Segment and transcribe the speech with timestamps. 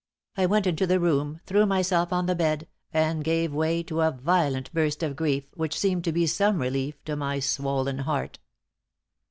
[0.35, 4.09] I went into the room, threw myself on the bed, and gave way to a
[4.09, 8.39] violent burst of grief, which seemed to be some relief to my swollen heart."